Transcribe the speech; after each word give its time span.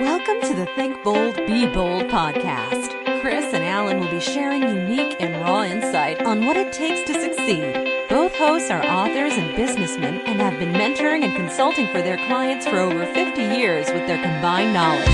Welcome 0.00 0.40
to 0.40 0.54
the 0.54 0.66
Think 0.74 1.04
Bold, 1.04 1.36
Be 1.46 1.66
Bold 1.66 2.08
podcast. 2.08 3.20
Chris 3.20 3.54
and 3.54 3.62
Alan 3.62 4.00
will 4.00 4.10
be 4.10 4.18
sharing 4.18 4.62
unique 4.62 5.14
and 5.20 5.40
raw 5.40 5.62
insight 5.62 6.20
on 6.22 6.44
what 6.44 6.56
it 6.56 6.72
takes 6.72 7.06
to 7.06 7.14
succeed. 7.14 8.08
Both 8.08 8.34
hosts 8.34 8.72
are 8.72 8.84
authors 8.84 9.34
and 9.34 9.54
businessmen 9.54 10.20
and 10.26 10.40
have 10.40 10.58
been 10.58 10.72
mentoring 10.72 11.22
and 11.22 11.36
consulting 11.36 11.86
for 11.86 12.02
their 12.02 12.16
clients 12.26 12.66
for 12.66 12.80
over 12.80 13.06
50 13.06 13.40
years 13.40 13.86
with 13.92 14.08
their 14.08 14.20
combined 14.20 14.74
knowledge. 14.74 15.06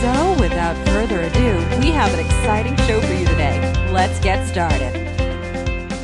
So, 0.00 0.40
without 0.40 0.76
further 0.86 1.22
ado, 1.22 1.56
we 1.80 1.90
have 1.90 2.14
an 2.14 2.20
exciting 2.24 2.76
show 2.86 3.00
for 3.00 3.12
you 3.12 3.26
today. 3.26 3.90
Let's 3.90 4.20
get 4.20 4.46
started. 4.46 4.94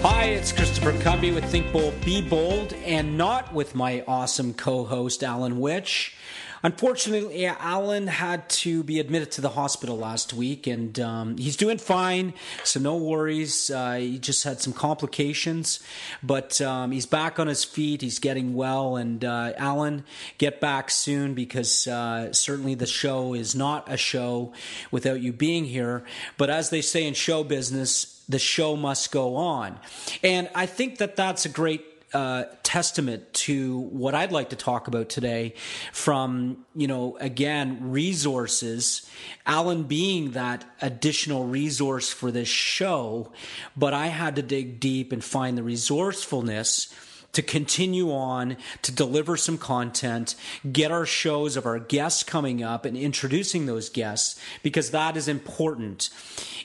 Hi, 0.02 0.24
it's 0.24 0.50
Christopher 0.50 0.94
Cumby 0.94 1.32
with 1.32 1.44
Think 1.44 1.72
Bold, 1.72 2.00
Be 2.04 2.22
Bold, 2.22 2.72
and 2.84 3.16
not 3.16 3.54
with 3.54 3.76
my 3.76 4.02
awesome 4.08 4.52
co 4.52 4.84
host, 4.84 5.22
Alan 5.22 5.60
Witch. 5.60 6.16
Unfortunately, 6.62 7.46
Alan 7.46 8.06
had 8.06 8.48
to 8.48 8.82
be 8.82 8.98
admitted 8.98 9.30
to 9.32 9.40
the 9.40 9.50
hospital 9.50 9.96
last 9.96 10.32
week, 10.32 10.66
and 10.66 10.98
um, 10.98 11.36
he's 11.36 11.56
doing 11.56 11.78
fine, 11.78 12.32
so 12.64 12.80
no 12.80 12.96
worries. 12.96 13.70
Uh, 13.70 13.94
he 13.94 14.18
just 14.18 14.44
had 14.44 14.60
some 14.60 14.72
complications, 14.72 15.80
but 16.22 16.60
um, 16.60 16.92
he's 16.92 17.06
back 17.06 17.38
on 17.38 17.46
his 17.46 17.64
feet. 17.64 18.00
He's 18.00 18.18
getting 18.18 18.54
well, 18.54 18.96
and 18.96 19.24
uh, 19.24 19.52
Alan, 19.56 20.04
get 20.38 20.60
back 20.60 20.90
soon 20.90 21.34
because 21.34 21.86
uh, 21.86 22.32
certainly 22.32 22.74
the 22.74 22.86
show 22.86 23.34
is 23.34 23.54
not 23.54 23.90
a 23.92 23.96
show 23.96 24.52
without 24.90 25.20
you 25.20 25.32
being 25.32 25.66
here. 25.66 26.04
But 26.38 26.50
as 26.50 26.70
they 26.70 26.80
say 26.80 27.06
in 27.06 27.14
show 27.14 27.44
business, 27.44 28.24
the 28.28 28.38
show 28.38 28.76
must 28.76 29.12
go 29.12 29.36
on, 29.36 29.78
and 30.24 30.48
I 30.54 30.66
think 30.66 30.98
that 30.98 31.16
that's 31.16 31.44
a 31.44 31.48
great 31.48 31.95
uh, 32.12 32.44
testament 32.62 33.32
to 33.32 33.78
what 33.78 34.14
I'd 34.14 34.32
like 34.32 34.50
to 34.50 34.56
talk 34.56 34.88
about 34.88 35.08
today 35.08 35.54
from, 35.92 36.64
you 36.74 36.86
know, 36.86 37.16
again, 37.18 37.90
resources, 37.90 39.08
Alan 39.44 39.84
being 39.84 40.32
that 40.32 40.64
additional 40.80 41.46
resource 41.46 42.10
for 42.12 42.30
this 42.30 42.48
show, 42.48 43.32
but 43.76 43.92
I 43.92 44.06
had 44.06 44.36
to 44.36 44.42
dig 44.42 44.80
deep 44.80 45.12
and 45.12 45.22
find 45.22 45.58
the 45.58 45.62
resourcefulness 45.62 46.94
to 47.32 47.42
continue 47.42 48.12
on 48.12 48.56
to 48.82 48.92
deliver 48.92 49.36
some 49.36 49.58
content, 49.58 50.34
get 50.72 50.90
our 50.90 51.06
shows 51.06 51.56
of 51.56 51.66
our 51.66 51.78
guests 51.78 52.22
coming 52.22 52.62
up 52.62 52.84
and 52.84 52.96
introducing 52.96 53.66
those 53.66 53.88
guests 53.88 54.40
because 54.62 54.90
that 54.90 55.16
is 55.16 55.28
important. 55.28 56.10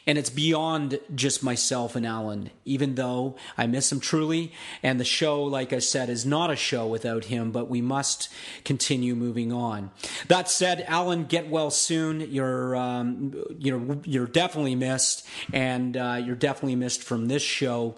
And 0.07 0.17
it's 0.17 0.29
beyond 0.29 0.99
just 1.13 1.43
myself 1.43 1.95
and 1.95 2.07
Alan, 2.07 2.49
even 2.65 2.95
though 2.95 3.35
I 3.57 3.67
miss 3.67 3.91
him 3.91 3.99
truly. 3.99 4.51
And 4.81 4.99
the 4.99 5.05
show, 5.05 5.43
like 5.43 5.73
I 5.73 5.79
said, 5.79 6.09
is 6.09 6.25
not 6.25 6.49
a 6.49 6.55
show 6.55 6.87
without 6.87 7.25
him, 7.25 7.51
but 7.51 7.69
we 7.69 7.81
must 7.81 8.29
continue 8.65 9.13
moving 9.15 9.53
on. 9.53 9.91
That 10.27 10.49
said, 10.49 10.85
Alan, 10.87 11.25
get 11.25 11.49
well 11.49 11.69
soon. 11.69 12.21
You're, 12.21 12.75
um, 12.75 13.35
you're, 13.59 13.99
you're 14.03 14.25
definitely 14.25 14.75
missed, 14.75 15.25
and 15.53 15.95
uh, 15.95 16.21
you're 16.23 16.35
definitely 16.35 16.77
missed 16.77 17.03
from 17.03 17.27
this 17.27 17.43
show 17.43 17.95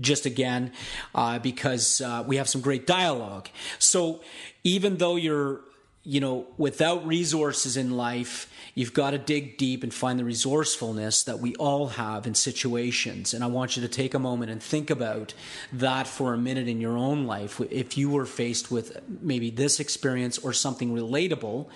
just 0.00 0.26
again 0.26 0.72
uh, 1.14 1.38
because 1.38 2.00
uh, 2.00 2.24
we 2.26 2.36
have 2.36 2.48
some 2.48 2.60
great 2.60 2.86
dialogue. 2.86 3.48
So 3.78 4.22
even 4.64 4.96
though 4.96 5.16
you're 5.16 5.60
you 6.06 6.20
know, 6.20 6.46
without 6.58 7.06
resources 7.06 7.78
in 7.78 7.96
life, 7.96 8.52
you've 8.74 8.92
got 8.92 9.12
to 9.12 9.18
dig 9.18 9.56
deep 9.56 9.82
and 9.82 9.92
find 9.92 10.18
the 10.18 10.24
resourcefulness 10.24 11.22
that 11.22 11.38
we 11.38 11.54
all 11.54 11.88
have 11.88 12.26
in 12.26 12.34
situations. 12.34 13.32
And 13.32 13.42
I 13.42 13.46
want 13.46 13.74
you 13.74 13.82
to 13.82 13.88
take 13.88 14.12
a 14.12 14.18
moment 14.18 14.50
and 14.50 14.62
think 14.62 14.90
about 14.90 15.32
that 15.72 16.06
for 16.06 16.34
a 16.34 16.38
minute 16.38 16.68
in 16.68 16.78
your 16.78 16.98
own 16.98 17.26
life. 17.26 17.58
If 17.70 17.96
you 17.96 18.10
were 18.10 18.26
faced 18.26 18.70
with 18.70 19.00
maybe 19.22 19.48
this 19.48 19.80
experience 19.80 20.36
or 20.36 20.52
something 20.52 20.94
relatable, 20.94 21.68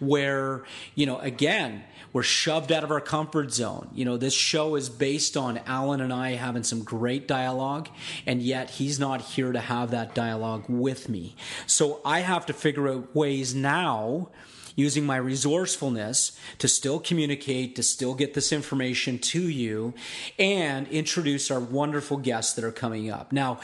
where, 0.00 0.64
you 0.94 1.04
know, 1.04 1.18
again, 1.18 1.84
we're 2.14 2.22
shoved 2.22 2.72
out 2.72 2.84
of 2.84 2.90
our 2.92 3.00
comfort 3.00 3.52
zone. 3.52 3.90
You 3.92 4.04
know, 4.06 4.16
this 4.16 4.32
show 4.32 4.76
is 4.76 4.88
based 4.88 5.36
on 5.36 5.58
Alan 5.66 6.00
and 6.00 6.12
I 6.12 6.34
having 6.34 6.62
some 6.62 6.84
great 6.84 7.28
dialogue, 7.28 7.88
and 8.24 8.40
yet 8.40 8.70
he's 8.70 8.98
not 9.00 9.20
here 9.20 9.52
to 9.52 9.60
have 9.60 9.90
that 9.90 10.14
dialogue 10.14 10.64
with 10.68 11.08
me. 11.08 11.34
So 11.66 12.00
I 12.04 12.20
have 12.20 12.46
to 12.46 12.52
figure 12.52 12.88
out 12.88 13.14
ways 13.14 13.54
now 13.54 14.28
using 14.74 15.04
my 15.04 15.16
resourcefulness 15.16 16.38
to 16.58 16.68
still 16.68 16.98
communicate, 16.98 17.76
to 17.76 17.82
still 17.82 18.14
get 18.14 18.34
this 18.34 18.52
information 18.52 19.18
to 19.18 19.48
you, 19.48 19.94
and 20.38 20.88
introduce 20.88 21.50
our 21.50 21.60
wonderful 21.60 22.16
guests 22.16 22.54
that 22.54 22.64
are 22.64 22.72
coming 22.72 23.10
up. 23.10 23.32
Now, 23.32 23.60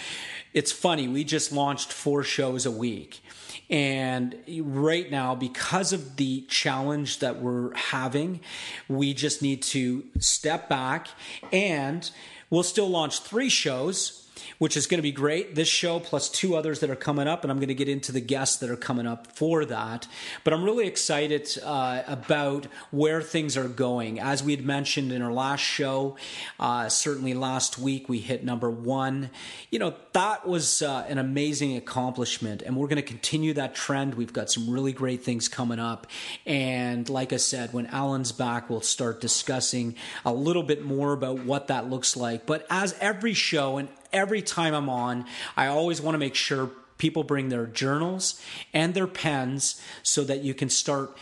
it's 0.52 0.72
funny, 0.72 1.08
we 1.08 1.24
just 1.24 1.52
launched 1.52 1.92
four 1.92 2.22
shows 2.22 2.66
a 2.66 2.70
week. 2.70 3.22
And 3.68 4.36
right 4.62 5.08
now, 5.10 5.36
because 5.36 5.92
of 5.92 6.16
the 6.16 6.42
challenge 6.48 7.20
that 7.20 7.40
we're 7.40 7.72
having, 7.74 8.40
we 8.88 9.14
just 9.14 9.42
need 9.42 9.62
to 9.62 10.04
step 10.18 10.68
back 10.68 11.08
and 11.52 12.10
we'll 12.50 12.64
still 12.64 12.88
launch 12.88 13.20
three 13.20 13.48
shows 13.48 14.28
which 14.58 14.76
is 14.76 14.86
going 14.86 14.98
to 14.98 15.02
be 15.02 15.12
great. 15.12 15.54
This 15.54 15.68
show 15.68 16.00
plus 16.00 16.28
two 16.28 16.56
others 16.56 16.80
that 16.80 16.90
are 16.90 16.96
coming 16.96 17.28
up, 17.28 17.44
and 17.44 17.50
I'm 17.50 17.58
going 17.58 17.68
to 17.68 17.74
get 17.74 17.88
into 17.88 18.12
the 18.12 18.20
guests 18.20 18.56
that 18.58 18.70
are 18.70 18.76
coming 18.76 19.06
up 19.06 19.26
for 19.32 19.64
that. 19.64 20.06
But 20.44 20.52
I'm 20.52 20.64
really 20.64 20.86
excited 20.86 21.48
uh, 21.62 22.02
about 22.06 22.66
where 22.90 23.22
things 23.22 23.56
are 23.56 23.68
going. 23.68 24.20
As 24.20 24.42
we 24.42 24.54
had 24.54 24.64
mentioned 24.64 25.12
in 25.12 25.22
our 25.22 25.32
last 25.32 25.60
show, 25.60 26.16
uh, 26.58 26.88
certainly 26.88 27.34
last 27.34 27.78
week 27.78 28.08
we 28.08 28.18
hit 28.18 28.44
number 28.44 28.70
one. 28.70 29.30
You 29.70 29.78
know, 29.78 29.94
that 30.12 30.46
was 30.46 30.82
uh, 30.82 31.04
an 31.08 31.18
amazing 31.18 31.76
accomplishment, 31.76 32.62
and 32.62 32.76
we're 32.76 32.88
going 32.88 32.96
to 32.96 33.02
continue 33.02 33.54
that 33.54 33.74
trend. 33.74 34.14
We've 34.14 34.32
got 34.32 34.50
some 34.50 34.70
really 34.70 34.92
great 34.92 35.22
things 35.22 35.48
coming 35.48 35.78
up. 35.78 36.06
And 36.46 37.08
like 37.08 37.32
I 37.32 37.36
said, 37.36 37.72
when 37.72 37.86
Alan's 37.86 38.32
back, 38.32 38.70
we'll 38.70 38.80
start 38.80 39.20
discussing 39.20 39.94
a 40.24 40.32
little 40.32 40.62
bit 40.62 40.84
more 40.84 41.12
about 41.12 41.40
what 41.44 41.68
that 41.68 41.88
looks 41.88 42.16
like. 42.16 42.46
But 42.46 42.66
as 42.70 42.94
every 43.00 43.34
show 43.34 43.78
and 43.78 43.88
every 44.12 44.42
time 44.42 44.74
I'm 44.74 44.88
on, 44.88 45.26
I 45.56 45.66
always 45.66 46.00
want 46.00 46.14
to 46.14 46.18
make 46.18 46.34
sure 46.34 46.70
people 46.98 47.24
bring 47.24 47.48
their 47.48 47.66
journals 47.66 48.40
and 48.74 48.94
their 48.94 49.06
pens 49.06 49.80
so 50.02 50.22
that 50.24 50.40
you 50.40 50.54
can 50.54 50.68
start 50.68 51.16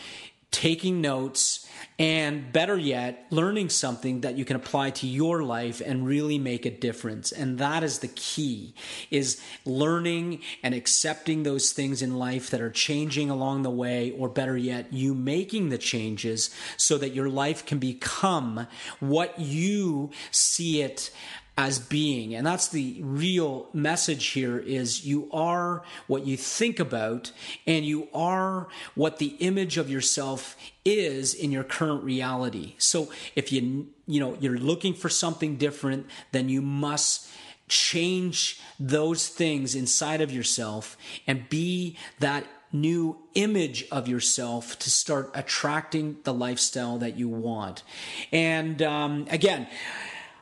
taking 0.51 0.99
notes 0.99 1.67
and 1.97 2.51
better 2.51 2.77
yet, 2.77 3.27
learning 3.29 3.69
something 3.69 4.21
that 4.21 4.37
you 4.37 4.45
can 4.45 4.55
apply 4.55 4.89
to 4.89 5.05
your 5.05 5.43
life 5.43 5.81
and 5.85 6.05
really 6.05 6.37
make 6.39 6.65
a 6.65 6.71
difference. 6.71 7.31
And 7.31 7.57
that 7.59 7.83
is 7.83 7.99
the 7.99 8.07
key 8.07 8.73
is 9.11 9.41
learning 9.65 10.41
and 10.63 10.73
accepting 10.73 11.43
those 11.43 11.71
things 11.71 12.01
in 12.01 12.17
life 12.17 12.49
that 12.49 12.61
are 12.61 12.71
changing 12.71 13.29
along 13.29 13.63
the 13.63 13.69
way, 13.69 14.11
or 14.11 14.29
better 14.29 14.57
yet, 14.57 14.91
you 14.93 15.13
making 15.13 15.69
the 15.69 15.77
changes 15.77 16.49
so 16.77 16.97
that 16.97 17.13
your 17.13 17.29
life 17.29 17.65
can 17.65 17.79
become 17.79 18.65
what 18.99 19.37
you 19.37 20.09
see 20.31 20.81
it 20.81 21.11
as 21.59 21.77
being. 21.77 22.33
And 22.33 22.47
that's 22.47 22.69
the 22.69 23.01
real 23.01 23.67
message 23.73 24.27
here 24.27 24.57
is 24.57 25.05
you 25.05 25.29
are 25.33 25.83
what 26.07 26.25
you 26.25 26.37
think 26.37 26.79
about 26.79 27.33
and 27.67 27.83
you 27.83 28.07
are 28.13 28.69
what 28.95 29.17
the 29.17 29.35
image 29.39 29.77
of 29.77 29.89
yourself 29.89 30.55
is 30.85 31.33
in 31.33 31.51
your 31.51 31.65
current 31.65 32.01
reality. 32.01 32.75
So 32.77 33.11
if 33.35 33.51
you 33.51 33.87
you 34.07 34.21
know 34.21 34.37
you're 34.39 34.57
looking 34.57 34.93
for 34.93 35.09
something 35.09 35.57
different 35.57 36.07
then 36.31 36.47
you 36.47 36.61
must 36.61 37.29
change 37.67 38.61
those 38.79 39.27
things 39.27 39.75
inside 39.75 40.21
of 40.21 40.31
yourself 40.31 40.95
and 41.27 41.49
be 41.49 41.97
that 42.19 42.45
new 42.71 43.17
image 43.33 43.85
of 43.91 44.07
yourself 44.07 44.79
to 44.79 44.89
start 44.89 45.29
attracting 45.33 46.19
the 46.23 46.33
lifestyle 46.33 46.97
that 46.99 47.17
you 47.17 47.27
want. 47.27 47.83
And 48.31 48.81
um, 48.81 49.27
again 49.29 49.67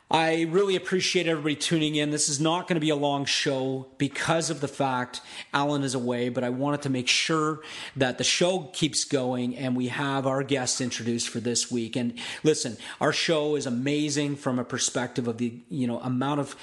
I 0.09 0.43
really 0.43 0.77
appreciate 0.77 1.27
everybody 1.27 1.57
tuning 1.57 1.95
in. 1.95 2.11
This 2.11 2.29
is 2.29 2.39
not 2.39 2.65
going 2.65 2.75
to 2.75 2.81
be 2.81 2.91
a 2.91 2.95
long 2.95 3.25
show 3.25 3.87
because 3.97 4.49
of 4.49 4.61
the 4.61 4.67
fact 4.69 5.19
Alan 5.53 5.83
is 5.83 5.95
away, 5.95 6.29
but 6.29 6.45
I 6.45 6.49
wanted 6.49 6.83
to 6.83 6.89
make 6.89 7.09
sure 7.09 7.59
that 7.97 8.17
the 8.17 8.23
show 8.23 8.69
keeps 8.71 9.03
going 9.03 9.57
and 9.57 9.75
we 9.75 9.89
have 9.89 10.25
our 10.25 10.43
guests 10.43 10.79
introduced 10.79 11.27
for 11.27 11.41
this 11.41 11.69
week. 11.69 11.97
And 11.97 12.17
listen, 12.41 12.77
our 13.01 13.11
show 13.11 13.57
is 13.57 13.65
amazing 13.65 14.37
from 14.37 14.59
a 14.59 14.63
perspective 14.63 15.27
of 15.27 15.39
the, 15.39 15.59
you 15.69 15.87
know, 15.87 15.99
amount 15.99 16.39
of 16.39 16.55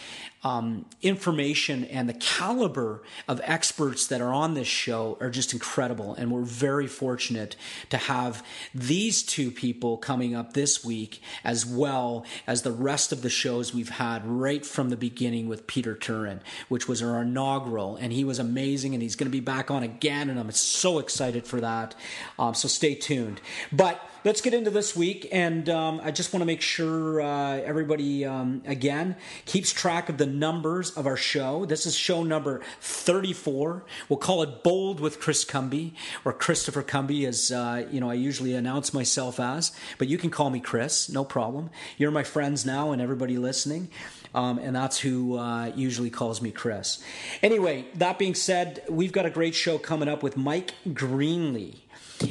um, 0.45 0.85
information 1.01 1.85
and 1.87 2.07
the 2.09 2.15
caliber 2.15 3.03
of 3.27 3.41
experts 3.45 4.07
that 4.09 4.21
are 4.21 4.33
on 4.33 4.53
this 4.55 4.69
show 4.69 5.17
are 5.21 5.31
just 5.31 5.55
incredible. 5.55 6.15
And 6.15 6.31
we're 6.31 6.43
very 6.43 6.87
fortunate 6.87 7.57
to 7.89 7.97
have 7.97 8.45
these 8.75 9.23
two 9.23 9.51
people 9.51 9.97
coming 9.97 10.35
up 10.35 10.53
this 10.53 10.85
week, 10.85 11.23
as 11.43 11.65
well 11.65 12.27
as 12.47 12.63
the 12.63 12.73
rest 12.73 13.11
of 13.11 13.23
the 13.23 13.31
shows 13.31 13.73
we've 13.75 13.89
had 13.89 14.27
right 14.27 14.65
from 14.65 14.91
the 14.91 14.97
beginning 14.97 15.49
with 15.49 15.67
Peter 15.67 15.95
Turin, 15.95 16.41
which 16.69 16.87
was 16.87 17.03
our 17.03 17.23
inaugural. 17.23 17.97
And 17.97 18.13
he 18.13 18.25
was 18.25 18.39
amazing, 18.39 18.93
and 18.93 19.03
he's 19.03 19.17
going 19.17 19.31
to 19.31 19.37
be 19.37 19.41
back 19.41 19.71
on 19.71 19.83
again. 19.83 20.29
And 20.29 20.39
I'm 20.39 20.51
so 20.51 20.99
excited 20.99 21.47
for 21.47 21.61
that. 21.63 21.95
Um, 22.39 22.55
so 22.55 22.69
stay 22.69 22.95
tuned. 22.95 23.41
But 23.73 24.07
let's 24.25 24.41
get 24.41 24.55
into 24.55 24.71
this 24.71 24.97
week. 24.97 25.29
And 25.31 25.69
um, 25.69 26.01
I 26.03 26.11
just 26.11 26.33
want 26.33 26.41
to 26.41 26.47
make 26.47 26.63
sure 26.63 27.21
uh, 27.21 27.59
everybody, 27.59 28.25
um, 28.25 28.63
again, 28.67 29.17
keeps 29.45 29.73
track 29.73 30.09
of 30.09 30.17
the 30.17 30.27
numbers 30.27 30.91
of 30.93 31.07
our 31.07 31.17
show. 31.17 31.67
This 31.67 31.87
is 31.87 31.95
show 31.95 32.25
number 32.25 32.63
34. 32.81 33.85
We'll 34.09 34.19
call 34.19 34.43
it 34.43 34.63
Bold 34.63 35.01
with 35.01 35.21
Chris 35.21 35.45
Cumby, 35.45 35.93
or 36.25 36.33
Christopher 36.33 36.83
Cumby, 36.83 37.27
as 37.27 37.53
uh, 37.53 37.87
you 37.91 38.01
know, 38.01 38.11
I 38.11 38.15
usually 38.15 38.55
announce 38.55 38.95
myself 38.95 39.39
as. 39.39 39.73
But 39.99 40.09
you 40.09 40.19
can 40.19 40.31
call 40.31 40.51
me 40.51 40.61
Chris, 40.61 41.09
no 41.09 41.25
problem. 41.25 41.71
You're 41.99 42.11
my 42.11 42.25
friends 42.25 42.65
now, 42.65 42.93
and 42.93 43.03
everybody 43.03 43.37
listening. 43.37 43.91
Um, 44.35 44.59
and 44.59 44.75
that's 44.75 44.99
who 44.99 45.39
uh, 45.39 45.67
usually 45.77 46.11
calls 46.11 46.43
me 46.43 46.51
Chris. 46.51 47.03
Anyway, 47.43 47.87
that 47.95 48.19
being 48.19 48.35
said, 48.35 48.83
we've 48.89 49.13
got 49.13 49.27
a 49.27 49.31
great 49.31 49.55
show 49.55 49.79
coming 49.79 50.09
up 50.09 50.23
with 50.23 50.37
Mike 50.37 50.75
Greenly. 50.93 51.85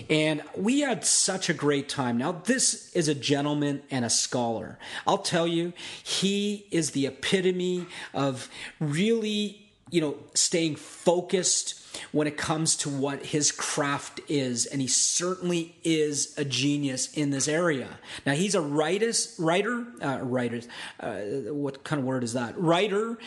And 0.09 0.41
we 0.55 0.81
had 0.81 1.05
such 1.05 1.49
a 1.49 1.53
great 1.53 1.89
time. 1.89 2.17
Now, 2.17 2.31
this 2.31 2.91
is 2.93 3.07
a 3.07 3.15
gentleman 3.15 3.83
and 3.91 4.05
a 4.05 4.09
scholar. 4.09 4.79
I'll 5.05 5.17
tell 5.17 5.47
you, 5.47 5.73
he 6.03 6.65
is 6.71 6.91
the 6.91 7.07
epitome 7.07 7.85
of 8.13 8.49
really, 8.79 9.69
you 9.89 10.01
know, 10.01 10.15
staying 10.33 10.77
focused 10.77 11.82
when 12.11 12.27
it 12.27 12.37
comes 12.37 12.75
to 12.77 12.89
what 12.89 13.25
his 13.25 13.51
craft 13.51 14.19
is, 14.27 14.65
and 14.65 14.81
he 14.81 14.87
certainly 14.87 15.75
is 15.83 16.33
a 16.37 16.45
genius 16.45 17.11
in 17.13 17.29
this 17.29 17.47
area. 17.47 17.99
Now 18.25 18.33
he's 18.33 18.55
a 18.55 18.61
writers, 18.61 19.35
writer, 19.39 19.85
uh, 20.01 20.19
writer. 20.21 20.61
Uh, 20.99 21.21
what 21.53 21.83
kind 21.83 21.99
of 21.99 22.05
word 22.05 22.23
is 22.23 22.33
that? 22.33 22.59
Writer. 22.59 23.17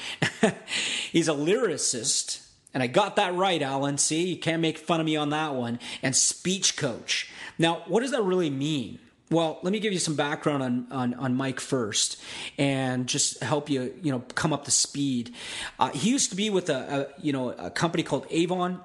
he's 1.12 1.28
a 1.28 1.32
lyricist. 1.32 2.42
And 2.74 2.82
I 2.82 2.88
got 2.88 3.16
that 3.16 3.34
right, 3.34 3.62
Alan. 3.62 3.96
See, 3.96 4.26
you 4.26 4.36
can't 4.36 4.60
make 4.60 4.76
fun 4.76 5.00
of 5.00 5.06
me 5.06 5.16
on 5.16 5.30
that 5.30 5.54
one. 5.54 5.78
And 6.02 6.14
speech 6.14 6.76
coach. 6.76 7.30
Now, 7.58 7.82
what 7.86 8.00
does 8.00 8.10
that 8.10 8.22
really 8.22 8.50
mean? 8.50 8.98
Well, 9.28 9.58
let 9.62 9.72
me 9.72 9.80
give 9.80 9.92
you 9.92 9.98
some 9.98 10.14
background 10.14 10.62
on, 10.62 10.86
on, 10.92 11.14
on 11.14 11.34
Mike 11.34 11.58
first 11.58 12.20
and 12.58 13.08
just 13.08 13.42
help 13.42 13.68
you, 13.68 13.92
you 14.00 14.12
know, 14.12 14.20
come 14.34 14.52
up 14.52 14.64
to 14.66 14.70
speed. 14.70 15.34
Uh, 15.80 15.90
he 15.90 16.10
used 16.10 16.30
to 16.30 16.36
be 16.36 16.48
with 16.48 16.70
a, 16.70 17.08
a, 17.16 17.20
you 17.20 17.32
know, 17.32 17.50
a 17.50 17.70
company 17.70 18.02
called 18.04 18.26
Avon. 18.30 18.80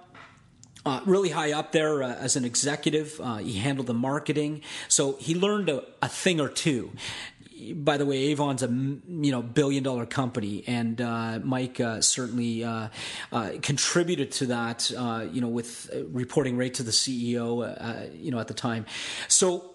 Uh, 0.84 1.00
really 1.06 1.30
high 1.30 1.52
up 1.52 1.72
there 1.74 2.02
uh, 2.02 2.16
as 2.16 2.36
an 2.36 2.44
executive. 2.44 3.22
Uh, 3.22 3.38
he 3.38 3.54
handled 3.54 3.86
the 3.86 3.94
marketing. 3.94 4.62
So 4.88 5.16
he 5.20 5.36
learned 5.36 5.70
a, 5.70 5.84
a 6.02 6.08
thing 6.08 6.42
or 6.42 6.50
two 6.50 6.92
by 7.76 7.98
the 7.98 8.06
way, 8.06 8.18
Avon's 8.32 8.64
a 8.64 8.68
you 8.68 9.32
know 9.32 9.42
billion 9.42 9.84
dollar 9.84 10.06
company, 10.06 10.64
and 10.68 11.00
uh, 11.00 11.40
Mike 11.44 11.80
uh, 11.80 12.02
certainly 12.02 12.64
uh, 12.64 12.90
uh 13.32 13.52
contributed 13.62 14.32
to 14.34 14.48
that. 14.48 14.92
Uh, 14.96 15.28
you 15.32 15.42
know, 15.42 15.48
with 15.48 15.90
reporting 16.12 16.58
right 16.58 16.74
to 16.74 16.84
the 16.84 16.92
CEO. 16.92 18.20
You 18.20 18.32
know, 18.32 18.40
at 18.40 18.48
the 18.48 18.54
time. 18.54 18.86
So 19.28 19.71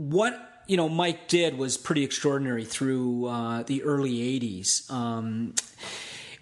what 0.00 0.62
you 0.66 0.76
know 0.78 0.88
Mike 0.88 1.28
did 1.28 1.58
was 1.58 1.76
pretty 1.76 2.04
extraordinary 2.04 2.64
through 2.64 3.26
uh, 3.26 3.62
the 3.64 3.82
early 3.82 4.40
'80s. 4.40 4.90
Um, 4.90 5.54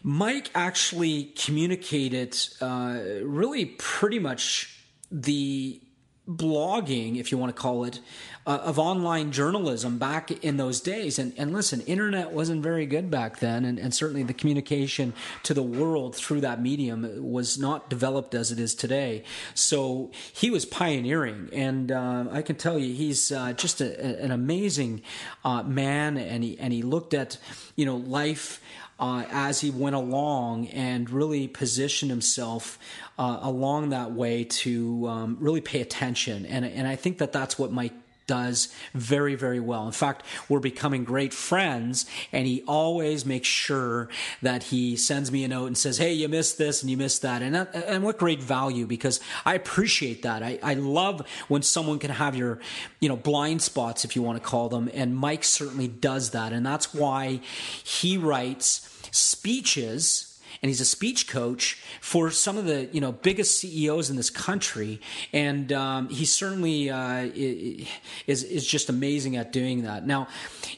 Mike 0.05 0.50
actually 0.55 1.25
communicated 1.37 2.37
uh, 2.60 3.00
really 3.22 3.66
pretty 3.66 4.20
much 4.20 4.84
the 5.10 5.81
blogging, 6.28 7.19
if 7.19 7.32
you 7.32 7.38
want 7.38 7.54
to 7.54 7.60
call 7.60 7.84
it, 7.84 8.00
uh, 8.46 8.60
of 8.64 8.78
online 8.78 9.32
journalism 9.32 9.98
back 9.98 10.30
in 10.30 10.56
those 10.56 10.80
days. 10.80 11.19
And, 11.19 11.32
and 11.36 11.52
listen, 11.52 11.80
internet 11.82 12.32
wasn't 12.32 12.62
very 12.62 12.86
good 12.86 13.10
back 13.10 13.40
then, 13.40 13.64
and, 13.64 13.78
and 13.78 13.94
certainly 13.94 14.22
the 14.22 14.34
communication 14.34 15.12
to 15.44 15.54
the 15.54 15.62
world 15.62 16.16
through 16.16 16.40
that 16.42 16.60
medium 16.60 17.06
was 17.30 17.58
not 17.58 17.90
developed 17.90 18.34
as 18.34 18.50
it 18.50 18.58
is 18.58 18.75
today. 18.75 19.25
So 19.54 20.10
he 20.32 20.50
was 20.50 20.64
pioneering, 20.64 21.48
and 21.52 21.92
uh, 21.92 22.26
I 22.30 22.42
can 22.42 22.56
tell 22.56 22.78
you, 22.78 22.94
he's 22.94 23.32
uh, 23.32 23.52
just 23.52 23.80
a, 23.80 24.22
an 24.22 24.30
amazing 24.30 25.02
uh, 25.44 25.62
man, 25.62 26.16
and 26.16 26.44
he 26.44 26.58
and 26.58 26.72
he 26.72 26.82
looked 26.82 27.14
at 27.14 27.38
you 27.76 27.86
know 27.86 27.96
life. 27.96 28.60
Uh, 29.00 29.24
as 29.30 29.60
he 29.60 29.70
went 29.70 29.94
along 29.94 30.66
and 30.68 31.08
really 31.08 31.46
positioned 31.46 32.10
himself 32.10 32.80
uh, 33.16 33.38
along 33.42 33.90
that 33.90 34.10
way 34.10 34.42
to 34.42 35.06
um, 35.06 35.36
really 35.38 35.60
pay 35.60 35.80
attention. 35.80 36.44
And, 36.44 36.64
and 36.64 36.88
I 36.88 36.96
think 36.96 37.18
that 37.18 37.30
that's 37.30 37.56
what 37.56 37.70
Mike 37.70 37.92
does 38.28 38.72
very, 38.94 39.34
very 39.34 39.58
well. 39.58 39.86
In 39.86 39.92
fact, 39.92 40.22
we're 40.48 40.60
becoming 40.60 41.02
great 41.02 41.34
friends, 41.34 42.06
and 42.30 42.46
he 42.46 42.62
always 42.69 43.26
makes 43.26 43.48
sure 43.48 44.08
that 44.42 44.64
he 44.64 44.96
sends 44.96 45.32
me 45.32 45.42
a 45.42 45.48
note 45.48 45.66
and 45.66 45.76
says, 45.76 45.98
Hey, 45.98 46.12
you 46.12 46.28
missed 46.28 46.58
this 46.58 46.82
and 46.82 46.90
you 46.90 46.96
missed 46.96 47.22
that. 47.22 47.42
And, 47.42 47.56
that, 47.56 47.75
and 47.75 48.04
what 48.04 48.19
great 48.19 48.40
value 48.40 48.86
because 48.86 49.19
I 49.44 49.54
appreciate 49.54 50.22
that. 50.22 50.44
I, 50.44 50.60
I 50.62 50.75
love 50.75 51.26
when 51.48 51.62
someone 51.62 51.98
can 51.98 52.10
have 52.12 52.36
your, 52.36 52.60
you 53.00 53.08
know, 53.08 53.16
blind 53.16 53.62
spots, 53.62 54.04
if 54.04 54.14
you 54.14 54.22
want 54.22 54.40
to 54.40 54.46
call 54.46 54.69
them. 54.69 54.88
And 54.94 55.16
Mike 55.16 55.42
certainly 55.42 55.88
does 55.88 56.30
that. 56.30 56.52
And 56.52 56.64
that's 56.64 56.94
why 56.94 57.40
he 57.82 58.16
writes 58.16 58.84
speeches 59.10 60.27
and 60.62 60.69
he's 60.69 60.81
a 60.81 60.84
speech 60.84 61.28
coach 61.28 61.81
for 62.00 62.31
some 62.31 62.58
of 62.58 62.64
the 62.64 62.88
you 62.93 63.00
know 63.00 63.12
biggest 63.12 63.58
CEOs 63.60 64.10
in 64.10 64.16
this 64.16 64.31
country, 64.31 65.00
and 65.32 65.72
um, 65.72 66.08
he 66.08 66.25
certainly 66.25 66.90
uh, 66.90 67.28
is 67.34 68.43
is 68.44 68.66
just 68.66 68.88
amazing 68.88 69.37
at 69.37 69.52
doing 69.52 69.82
that. 69.82 70.06
Now, 70.06 70.28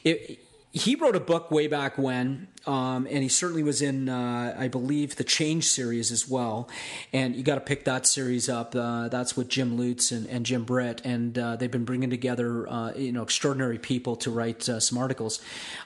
it, 0.03 0.39
he 0.71 0.95
wrote 0.95 1.15
a 1.15 1.19
book 1.19 1.51
way 1.51 1.67
back 1.67 1.97
when 1.97 2.47
um, 2.67 3.07
and 3.09 3.23
he 3.23 3.27
certainly 3.27 3.63
was 3.63 3.81
in, 3.81 4.07
uh, 4.07 4.55
I 4.57 4.67
believe, 4.67 5.15
the 5.15 5.23
Change 5.23 5.65
series 5.65 6.11
as 6.11 6.29
well. 6.29 6.69
And 7.11 7.35
you 7.35 7.43
got 7.43 7.55
to 7.55 7.61
pick 7.61 7.85
that 7.85 8.05
series 8.05 8.49
up. 8.49 8.75
Uh, 8.75 9.07
that's 9.07 9.35
with 9.35 9.47
Jim 9.49 9.77
Lutz 9.77 10.11
and, 10.11 10.27
and 10.27 10.45
Jim 10.45 10.63
Britt, 10.63 11.01
and 11.03 11.37
uh, 11.37 11.55
they've 11.55 11.71
been 11.71 11.85
bringing 11.85 12.09
together, 12.09 12.69
uh, 12.69 12.93
you 12.93 13.11
know, 13.11 13.23
extraordinary 13.23 13.79
people 13.79 14.15
to 14.17 14.31
write 14.31 14.69
uh, 14.69 14.79
some 14.79 14.97
articles, 14.97 15.41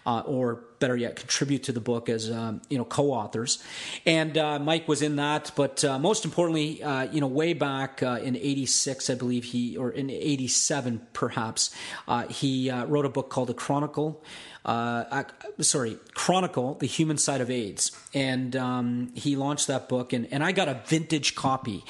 uh, 0.05 0.23
or 0.25 0.63
better 0.79 0.97
yet, 0.97 1.15
contribute 1.15 1.63
to 1.63 1.71
the 1.71 1.79
book 1.79 2.09
as 2.09 2.29
um, 2.29 2.61
you 2.69 2.77
know 2.77 2.83
co-authors. 2.83 3.63
And 4.05 4.35
Mike 4.65 4.87
was 4.87 5.01
in 5.01 5.15
that, 5.15 5.51
but 5.55 5.83
most 6.01 6.25
importantly, 6.25 6.81
you 7.11 7.21
know, 7.21 7.27
way 7.27 7.53
back 7.53 8.01
in 8.01 8.35
'86, 8.35 9.09
I 9.09 9.15
believe 9.15 9.45
he, 9.45 9.77
or 9.77 9.91
in 9.91 10.09
'87 10.09 11.07
perhaps, 11.13 11.73
he 12.29 12.69
wrote 12.71 13.05
a 13.05 13.09
book 13.09 13.29
called 13.29 13.47
The 13.47 13.53
Chronicle. 13.53 14.21
sorry, 15.61 15.97
Chronicle 16.13 16.64
the 16.73 16.87
Human 16.87 17.17
Side 17.17 17.39
of 17.39 17.49
AIDS. 17.49 17.91
And 18.13 18.55
um, 18.55 19.11
he 19.13 19.35
launched 19.35 19.67
that 19.67 19.87
book, 19.87 20.11
and, 20.11 20.27
and 20.31 20.43
I 20.43 20.51
got 20.51 20.67
a 20.67 20.81
vintage 20.85 21.35
copy. 21.35 21.83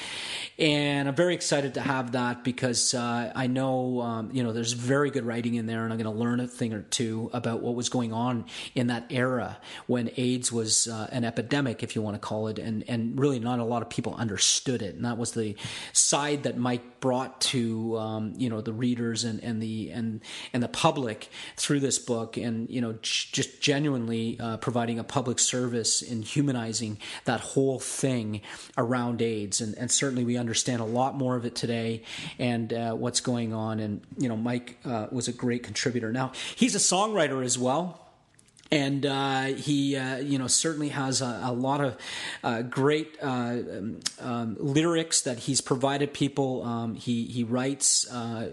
And 0.59 1.07
I'm 1.07 1.15
very 1.15 1.33
excited 1.33 1.73
to 1.75 1.81
have 1.81 2.11
that 2.11 2.43
because 2.43 2.93
uh, 2.93 3.31
I 3.35 3.47
know, 3.47 4.01
um, 4.01 4.29
you 4.31 4.43
know, 4.43 4.53
there's 4.53 4.73
very 4.73 5.09
good 5.09 5.25
writing 5.25 5.55
in 5.55 5.65
there, 5.65 5.83
and 5.83 5.93
I'm 5.93 5.99
going 5.99 6.13
to 6.13 6.19
learn 6.19 6.39
a 6.39 6.47
thing 6.47 6.73
or 6.73 6.81
two 6.81 7.29
about 7.33 7.61
what 7.61 7.75
was 7.75 7.89
going 7.89 8.13
on 8.13 8.45
in 8.73 8.87
that 8.87 9.05
era 9.09 9.57
when 9.87 10.11
AIDS 10.17 10.51
was 10.51 10.87
uh, 10.87 11.07
an 11.11 11.23
epidemic, 11.23 11.83
if 11.83 11.95
you 11.95 12.01
want 12.01 12.15
to 12.15 12.19
call 12.19 12.47
it, 12.47 12.59
and, 12.59 12.83
and 12.87 13.19
really 13.19 13.39
not 13.39 13.59
a 13.59 13.63
lot 13.63 13.81
of 13.81 13.89
people 13.89 14.15
understood 14.15 14.81
it. 14.81 14.95
And 14.95 15.05
that 15.05 15.17
was 15.17 15.31
the 15.31 15.55
side 15.93 16.43
that 16.43 16.57
Mike 16.57 16.99
brought 16.99 17.39
to, 17.39 17.97
um, 17.97 18.33
you 18.37 18.49
know, 18.49 18.61
the 18.61 18.73
readers 18.73 19.23
and, 19.23 19.43
and 19.43 19.61
the 19.61 19.91
and 19.91 20.21
and 20.53 20.63
the 20.63 20.67
public 20.67 21.29
through 21.55 21.79
this 21.79 21.99
book, 21.99 22.37
and 22.37 22.69
you 22.69 22.81
know, 22.81 22.97
just 23.01 23.61
genuinely 23.61 24.39
uh, 24.39 24.57
providing 24.65 24.97
a 24.97 25.03
public 25.03 25.37
service 25.37 26.01
in 26.01 26.23
humanizing 26.23 26.97
that 27.25 27.39
whole 27.39 27.77
thing 27.77 28.41
around 28.75 29.21
AIDS. 29.21 29.61
And, 29.61 29.77
and 29.77 29.91
certainly 29.91 30.23
we 30.23 30.37
understand 30.37 30.81
a 30.81 30.85
lot 30.85 31.13
more 31.15 31.35
of 31.35 31.45
it 31.45 31.53
today 31.53 32.01
and 32.39 32.73
uh, 32.73 32.93
what's 32.93 33.19
going 33.19 33.53
on. 33.53 33.79
And, 33.79 34.01
you 34.17 34.27
know, 34.27 34.35
Mike 34.35 34.79
uh, 34.83 35.05
was 35.11 35.27
a 35.27 35.33
great 35.33 35.61
contributor. 35.61 36.11
Now, 36.11 36.31
he's 36.55 36.73
a 36.73 36.79
songwriter 36.79 37.45
as 37.45 37.59
well 37.59 38.01
and 38.71 39.05
uh, 39.05 39.43
he, 39.43 39.95
uh, 39.95 40.17
you 40.17 40.39
know, 40.39 40.47
certainly 40.47 40.89
has 40.89 41.21
a, 41.21 41.41
a 41.43 41.53
lot 41.53 41.81
of 41.81 41.95
uh, 42.43 42.63
great 42.63 43.15
uh, 43.21 43.27
um, 43.27 43.99
um, 44.19 44.57
lyrics 44.59 45.21
that 45.21 45.37
he's 45.37 45.61
provided 45.61 46.11
people. 46.11 46.63
Um, 46.63 46.95
he 46.95 47.25
he 47.25 47.43
writes 47.43 48.11
uh, 48.11 48.49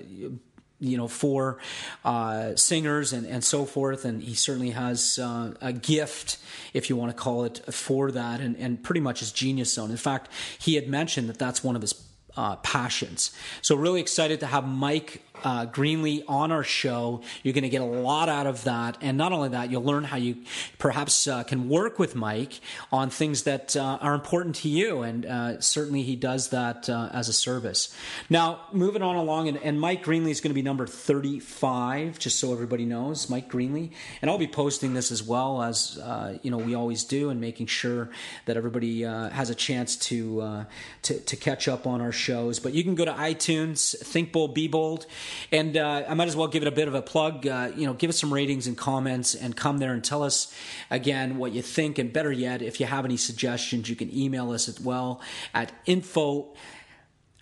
you 0.82 0.96
know, 0.96 1.08
for 1.08 1.58
uh, 2.04 2.56
singers 2.56 3.12
and, 3.12 3.26
and 3.26 3.44
so 3.44 3.64
forth. 3.64 4.04
And 4.04 4.22
he 4.22 4.34
certainly 4.34 4.70
has 4.70 5.18
uh, 5.18 5.54
a 5.60 5.72
gift, 5.72 6.38
if 6.74 6.90
you 6.90 6.96
want 6.96 7.16
to 7.16 7.22
call 7.22 7.44
it, 7.44 7.58
for 7.72 8.10
that, 8.10 8.40
and, 8.40 8.56
and 8.56 8.82
pretty 8.82 9.00
much 9.00 9.20
his 9.20 9.30
genius 9.30 9.72
zone. 9.72 9.90
In 9.90 9.96
fact, 9.96 10.28
he 10.58 10.74
had 10.74 10.88
mentioned 10.88 11.28
that 11.28 11.38
that's 11.38 11.62
one 11.62 11.76
of 11.76 11.82
his 11.82 11.94
uh, 12.36 12.56
passions. 12.56 13.30
So, 13.60 13.76
really 13.76 14.00
excited 14.00 14.40
to 14.40 14.46
have 14.46 14.66
Mike 14.66 15.22
uh, 15.44 15.64
Greenly 15.66 16.24
on 16.28 16.52
our 16.52 16.62
show. 16.62 17.22
You're 17.42 17.54
going 17.54 17.62
to 17.62 17.68
get 17.68 17.80
a 17.80 17.84
lot 17.84 18.28
out 18.28 18.46
of 18.46 18.64
that. 18.64 18.98
And 19.00 19.16
not 19.16 19.32
only 19.32 19.50
that, 19.50 19.70
you'll 19.70 19.84
learn 19.84 20.04
how 20.04 20.16
you 20.16 20.36
perhaps 20.78 21.26
uh, 21.26 21.42
can 21.44 21.68
work 21.68 21.98
with 21.98 22.14
Mike 22.14 22.60
on 22.90 23.10
things 23.10 23.42
that 23.44 23.76
uh, 23.76 23.98
are 24.00 24.14
important 24.14 24.56
to 24.56 24.68
you. 24.68 25.02
And 25.02 25.26
uh, 25.26 25.60
certainly 25.60 26.02
he 26.02 26.16
does 26.16 26.48
that 26.48 26.88
uh, 26.88 27.10
as 27.12 27.28
a 27.28 27.32
service. 27.32 27.94
Now, 28.30 28.60
moving 28.72 29.02
on 29.02 29.16
along, 29.16 29.48
and, 29.48 29.58
and 29.58 29.80
Mike 29.80 30.02
Greenly 30.02 30.30
is 30.30 30.40
going 30.40 30.50
to 30.50 30.54
be 30.54 30.62
number 30.62 30.86
35, 30.86 32.18
just 32.18 32.38
so 32.38 32.52
everybody 32.52 32.84
knows, 32.84 33.28
Mike 33.28 33.48
Greenly. 33.48 33.92
And 34.20 34.30
I'll 34.30 34.38
be 34.38 34.46
posting 34.46 34.94
this 34.94 35.10
as 35.10 35.22
well 35.22 35.62
as, 35.62 35.98
uh, 35.98 36.38
you 36.42 36.50
know, 36.50 36.58
we 36.58 36.74
always 36.74 37.04
do, 37.04 37.30
and 37.30 37.40
making 37.40 37.66
sure 37.66 38.10
that 38.46 38.56
everybody 38.56 39.02
has 39.02 39.50
a 39.50 39.54
chance 39.54 39.96
to, 39.96 40.66
to, 41.02 41.18
to 41.20 41.36
catch 41.36 41.68
up 41.68 41.86
on 41.86 42.00
our 42.00 42.12
shows. 42.12 42.58
But 42.58 42.74
you 42.74 42.84
can 42.84 42.94
go 42.94 43.04
to 43.04 43.12
iTunes, 43.12 43.98
Think 43.98 44.32
Bold, 44.32 44.54
Be 44.54 44.68
Bold 44.68 45.06
And 45.50 45.76
uh, 45.76 46.04
I 46.08 46.14
might 46.14 46.28
as 46.28 46.36
well 46.36 46.48
give 46.48 46.62
it 46.62 46.68
a 46.68 46.72
bit 46.72 46.88
of 46.88 46.94
a 46.94 47.02
plug. 47.02 47.46
Uh, 47.46 47.70
you 47.76 47.86
know, 47.86 47.94
give 47.94 48.10
us 48.10 48.18
some 48.18 48.32
ratings 48.32 48.66
and 48.66 48.76
comments, 48.76 49.34
and 49.34 49.56
come 49.56 49.78
there 49.78 49.92
and 49.92 50.02
tell 50.02 50.22
us 50.22 50.54
again 50.90 51.38
what 51.38 51.52
you 51.52 51.62
think. 51.62 51.98
And 51.98 52.12
better 52.12 52.32
yet, 52.32 52.62
if 52.62 52.80
you 52.80 52.86
have 52.86 53.04
any 53.04 53.16
suggestions, 53.16 53.88
you 53.88 53.96
can 53.96 54.14
email 54.16 54.52
us 54.52 54.68
as 54.68 54.80
well 54.80 55.20
at 55.54 55.72
info 55.86 56.48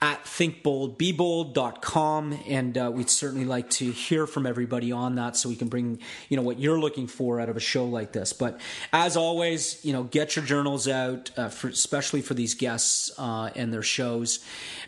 at 0.02 0.24
thinkboldbebold.com 0.24 2.38
and 2.48 2.78
uh, 2.78 2.90
we'd 2.92 3.10
certainly 3.10 3.44
like 3.44 3.68
to 3.68 3.90
hear 3.90 4.26
from 4.26 4.46
everybody 4.46 4.90
on 4.92 5.16
that 5.16 5.36
so 5.36 5.46
we 5.48 5.56
can 5.56 5.68
bring 5.68 5.98
you 6.30 6.38
know 6.38 6.42
what 6.42 6.58
you're 6.58 6.80
looking 6.80 7.06
for 7.06 7.38
out 7.38 7.50
of 7.50 7.56
a 7.56 7.60
show 7.60 7.84
like 7.84 8.12
this. 8.12 8.32
But 8.32 8.60
as 8.92 9.16
always 9.16 9.84
you 9.84 9.92
know 9.92 10.04
get 10.04 10.36
your 10.36 10.44
journals 10.44 10.88
out 10.88 11.30
uh, 11.36 11.50
for, 11.50 11.68
especially 11.68 12.22
for 12.22 12.32
these 12.32 12.54
guests 12.54 13.10
uh, 13.18 13.50
and 13.54 13.70
their 13.72 13.82
shows 13.82 14.40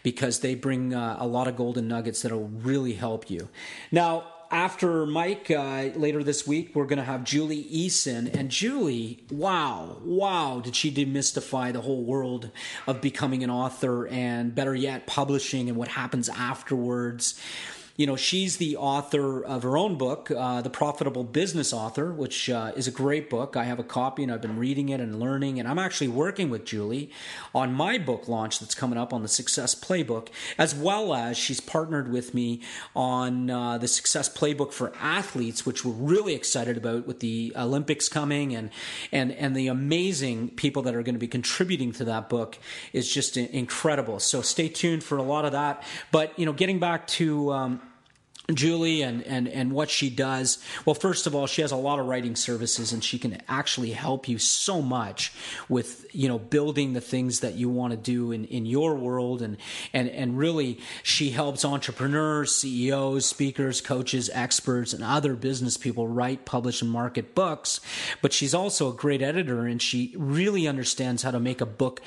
because 0.02 0.40
they 0.40 0.54
bring 0.54 0.94
uh, 0.94 1.16
a 1.18 1.26
lot 1.26 1.46
of 1.46 1.56
golden 1.56 1.88
nuggets 1.88 2.22
that'll 2.22 2.48
really 2.48 2.94
help 2.94 3.30
you. 3.30 3.50
Now 3.90 4.31
after 4.52 5.06
Mike 5.06 5.50
uh, 5.50 5.88
later 5.96 6.22
this 6.22 6.46
week, 6.46 6.72
we're 6.74 6.84
going 6.84 6.98
to 6.98 7.04
have 7.04 7.24
Julie 7.24 7.64
Eason. 7.64 8.32
And 8.32 8.50
Julie, 8.50 9.24
wow, 9.30 9.96
wow, 10.04 10.60
did 10.62 10.76
she 10.76 10.92
demystify 10.92 11.72
the 11.72 11.80
whole 11.80 12.04
world 12.04 12.50
of 12.86 13.00
becoming 13.00 13.42
an 13.42 13.50
author 13.50 14.06
and 14.06 14.54
better 14.54 14.74
yet, 14.74 15.06
publishing 15.06 15.70
and 15.70 15.78
what 15.78 15.88
happens 15.88 16.28
afterwards 16.28 17.40
you 17.96 18.06
know, 18.06 18.16
she's 18.16 18.56
the 18.56 18.76
author 18.76 19.44
of 19.44 19.62
her 19.62 19.76
own 19.76 19.96
book, 19.96 20.30
uh, 20.30 20.62
The 20.62 20.70
Profitable 20.70 21.24
Business 21.24 21.72
Author, 21.72 22.10
which 22.12 22.48
uh, 22.48 22.72
is 22.74 22.88
a 22.88 22.90
great 22.90 23.28
book. 23.28 23.56
I 23.56 23.64
have 23.64 23.78
a 23.78 23.84
copy 23.84 24.22
and 24.22 24.32
I've 24.32 24.40
been 24.40 24.58
reading 24.58 24.88
it 24.88 25.00
and 25.00 25.20
learning. 25.20 25.58
And 25.58 25.68
I'm 25.68 25.78
actually 25.78 26.08
working 26.08 26.48
with 26.48 26.64
Julie 26.64 27.10
on 27.54 27.74
my 27.74 27.98
book 27.98 28.28
launch 28.28 28.60
that's 28.60 28.74
coming 28.74 28.98
up 28.98 29.12
on 29.12 29.22
the 29.22 29.28
Success 29.28 29.74
Playbook, 29.74 30.28
as 30.56 30.74
well 30.74 31.14
as 31.14 31.36
she's 31.36 31.60
partnered 31.60 32.10
with 32.10 32.32
me 32.32 32.60
on 32.96 33.50
uh, 33.50 33.76
the 33.76 33.88
Success 33.88 34.28
Playbook 34.34 34.72
for 34.72 34.92
athletes, 34.98 35.66
which 35.66 35.84
we're 35.84 35.92
really 35.92 36.34
excited 36.34 36.78
about 36.78 37.06
with 37.06 37.20
the 37.20 37.52
Olympics 37.56 38.08
coming 38.08 38.54
and 38.54 38.70
and 39.10 39.32
and 39.32 39.54
the 39.54 39.68
amazing 39.68 40.48
people 40.50 40.82
that 40.82 40.94
are 40.94 41.02
going 41.02 41.14
to 41.14 41.18
be 41.18 41.28
contributing 41.28 41.92
to 41.92 42.04
that 42.04 42.28
book 42.28 42.58
is 42.92 43.12
just 43.12 43.36
incredible. 43.36 44.18
So 44.18 44.40
stay 44.40 44.68
tuned 44.68 45.04
for 45.04 45.18
a 45.18 45.22
lot 45.22 45.44
of 45.44 45.52
that. 45.52 45.84
But 46.10 46.38
you 46.38 46.46
know, 46.46 46.52
getting 46.52 46.78
back 46.78 47.06
to 47.08 47.52
um, 47.52 47.80
Julie 48.52 49.02
and, 49.02 49.22
and, 49.22 49.46
and 49.46 49.72
what 49.72 49.88
she 49.88 50.10
does. 50.10 50.58
Well, 50.84 50.94
first 50.94 51.26
of 51.26 51.34
all, 51.34 51.46
she 51.46 51.62
has 51.62 51.70
a 51.70 51.76
lot 51.76 52.00
of 52.00 52.06
writing 52.06 52.34
services 52.34 52.92
and 52.92 53.02
she 53.02 53.18
can 53.18 53.40
actually 53.48 53.92
help 53.92 54.28
you 54.28 54.38
so 54.38 54.82
much 54.82 55.32
with, 55.68 56.06
you 56.12 56.28
know, 56.28 56.38
building 56.38 56.92
the 56.92 57.00
things 57.00 57.40
that 57.40 57.54
you 57.54 57.68
want 57.68 57.92
to 57.92 57.96
do 57.96 58.32
in, 58.32 58.44
in 58.46 58.66
your 58.66 58.96
world. 58.96 59.42
And, 59.42 59.58
and, 59.92 60.08
and 60.10 60.36
really, 60.36 60.80
she 61.04 61.30
helps 61.30 61.64
entrepreneurs, 61.64 62.54
CEOs, 62.56 63.26
speakers, 63.26 63.80
coaches, 63.80 64.28
experts, 64.32 64.92
and 64.92 65.04
other 65.04 65.34
business 65.34 65.76
people 65.76 66.08
write, 66.08 66.44
publish, 66.44 66.82
and 66.82 66.90
market 66.90 67.36
books. 67.36 67.80
But 68.20 68.32
she's 68.32 68.54
also 68.54 68.90
a 68.90 68.94
great 68.94 69.22
editor 69.22 69.66
and 69.66 69.80
she 69.80 70.14
really 70.18 70.66
understands 70.66 71.22
how 71.22 71.30
to 71.30 71.40
make 71.40 71.60
a 71.60 71.66
book 71.66 72.02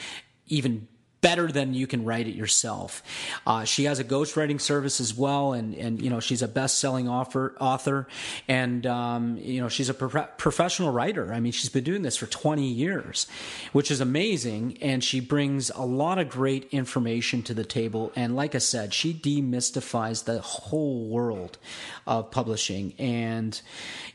even 0.48 0.88
better 1.26 1.52
than 1.52 1.74
you 1.74 1.88
can 1.88 2.06
write 2.06 2.28
it 2.28 2.36
yourself. 2.36 3.02
Uh, 3.48 3.64
she 3.64 3.86
has 3.86 3.98
a 3.98 4.04
ghostwriting 4.04 4.62
service 4.62 5.02
as 5.02 5.16
well, 5.16 5.54
and 5.54 5.74
and 5.74 6.00
you 6.00 6.08
know 6.08 6.20
she's 6.20 6.44
a 6.44 6.48
best-selling 6.48 7.10
author, 7.10 7.56
author, 7.60 8.08
and 8.48 8.86
um, 8.86 9.36
you 9.40 9.60
know 9.60 9.68
she's 9.68 9.90
a 9.90 9.96
pro- 9.96 10.28
professional 10.38 10.92
writer. 10.92 11.34
I 11.34 11.40
mean, 11.40 11.52
she's 11.52 11.70
been 11.70 11.84
doing 11.84 12.04
this 12.04 12.16
for 12.16 12.28
20 12.28 12.68
years, 12.68 13.26
which 13.72 13.90
is 13.90 14.02
amazing, 14.02 14.78
and 14.82 15.04
she 15.04 15.20
brings 15.20 15.72
a 15.72 15.82
lot 15.82 16.20
of 16.20 16.30
great 16.30 16.68
information 16.72 17.42
to 17.44 17.56
the 17.56 17.66
table. 17.66 18.12
And 18.16 18.36
like 18.36 18.54
I 18.54 18.60
said, 18.60 18.94
she 18.94 19.12
demystifies 19.12 20.26
the 20.26 20.42
whole 20.42 21.08
world 21.08 21.58
of 22.06 22.30
publishing, 22.30 22.94
and 23.00 23.60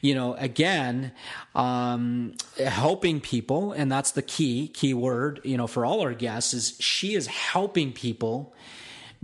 you 0.01 0.15
know, 0.15 0.35
again, 0.35 1.11
um, 1.57 2.35
helping 2.65 3.21
people, 3.21 3.73
and 3.73 3.91
that's 3.91 4.13
the 4.13 4.23
key 4.23 4.69
key 4.69 4.95
word. 4.95 5.41
You 5.43 5.57
know, 5.57 5.67
for 5.67 5.85
all 5.85 6.03
our 6.03 6.15
guests 6.15 6.55
is 6.55 6.77
she 6.79 7.00
is 7.09 7.27
helping 7.27 7.93
people 7.93 8.55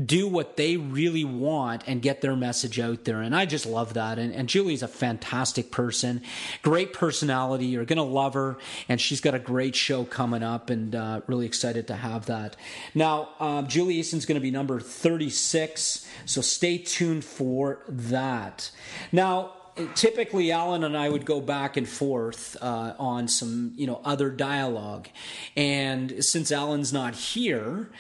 do 0.05 0.29
what 0.29 0.57
they 0.57 0.77
really 0.77 1.25
want 1.25 1.83
and 1.87 2.03
get 2.03 2.21
their 2.21 2.37
message 2.37 2.79
out 2.79 3.05
there. 3.05 3.23
And 3.23 3.35
I 3.35 3.47
just 3.47 3.65
love 3.65 3.95
that. 3.95 4.19
And, 4.19 4.35
and 4.35 4.49
Julie's 4.49 4.83
a 4.83 4.89
fantastic 4.89 5.71
person, 5.71 6.23
great 6.63 6.93
personality. 6.93 7.67
You're 7.67 7.87
going 7.87 7.97
to 7.97 8.03
love 8.03 8.35
her. 8.35 8.59
And 8.89 9.01
she's 9.01 9.21
got 9.21 9.35
a 9.35 9.39
great 9.39 9.75
show 9.75 10.05
coming 10.05 10.43
up 10.43 10.69
and 10.69 10.95
uh, 10.95 11.23
really 11.27 11.47
excited 11.47 11.87
to 11.89 11.95
have 11.95 12.27
that. 12.27 12.57
Now, 12.95 13.31
um, 13.41 13.69
Julie 13.69 13.95
Eason's 13.95 14.27
going 14.27 14.37
to 14.37 14.43
be 14.43 14.51
number 14.51 14.81
36. 14.81 16.07
So 16.27 16.41
stay 16.43 16.79
tuned 16.79 17.25
for 17.25 17.81
that. 17.89 18.71
Now, 19.13 19.55
typically 19.95 20.53
Alan 20.53 20.85
and 20.85 20.97
I 20.97 21.09
would 21.09 21.25
go 21.25 21.41
back 21.41 21.77
and 21.77 21.89
forth 21.89 22.57
uh, 22.61 22.95
on 22.99 23.29
some 23.29 23.73
you 23.77 23.87
know 23.87 24.01
other 24.05 24.31
dialogue, 24.31 25.09
and 25.57 26.25
since 26.25 26.53
Alan's 26.53 26.93
not 26.93 27.15
here, 27.15 27.91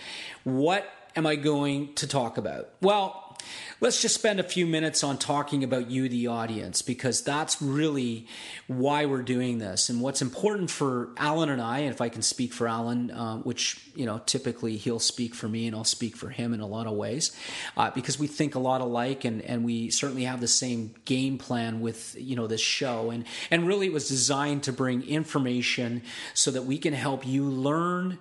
what 0.45 0.88
am 1.14 1.26
I 1.26 1.37
going 1.37 1.95
to 1.95 2.06
talk 2.06 2.38
about? 2.38 2.71
Well, 2.80 3.25
let's 3.81 4.00
just 4.00 4.14
spend 4.14 4.40
a 4.40 4.43
few 4.43 4.66
minutes 4.66 5.05
on 5.05 5.19
talking 5.19 5.62
about 5.62 5.90
you, 5.90 6.09
the 6.09 6.26
audience, 6.26 6.83
because 6.83 7.23
that's 7.23 7.61
really 7.61 8.26
why 8.66 9.05
we're 9.05 9.23
doing 9.23 9.59
this. 9.59 9.90
And 9.90 10.00
what's 10.00 10.23
important 10.23 10.71
for 10.71 11.11
Alan 11.16 11.50
and 11.50 11.61
I, 11.61 11.81
and 11.81 11.90
if 11.95 12.00
I 12.00 12.09
can 12.09 12.23
speak 12.23 12.52
for 12.52 12.66
Alan, 12.69 13.11
uh, 13.11 13.38
which, 13.38 13.81
you 13.95 14.07
know, 14.07 14.21
typically 14.25 14.76
he'll 14.76 14.99
speak 14.99 15.35
for 15.35 15.49
me 15.49 15.66
and 15.66 15.76
I'll 15.76 15.85
speak 15.85 16.16
for 16.16 16.31
him 16.31 16.55
in 16.55 16.61
a 16.61 16.66
lot 16.66 16.87
of 16.87 16.95
ways, 16.95 17.37
uh, 17.76 17.90
because 17.90 18.19
we 18.19 18.26
think 18.26 18.55
a 18.55 18.59
lot 18.59 18.81
alike 18.81 19.25
and, 19.25 19.43
and 19.43 19.64
we 19.64 19.90
certainly 19.90 20.25
have 20.25 20.40
the 20.40 20.49
same 20.49 20.95
game 21.05 21.37
plan 21.37 21.81
with, 21.81 22.16
you 22.19 22.37
know, 22.37 22.47
this 22.47 22.61
show. 22.61 23.11
And, 23.11 23.25
and 23.50 23.66
really 23.66 23.87
it 23.87 23.93
was 23.93 24.09
designed 24.09 24.62
to 24.64 24.73
bring 24.73 25.02
information 25.02 26.02
so 26.35 26.50
that 26.50 26.64
we 26.64 26.78
can 26.78 26.95
help 26.95 27.26
you 27.26 27.45
learn 27.45 28.19